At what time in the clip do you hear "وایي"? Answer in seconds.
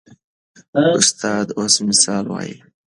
2.27-2.55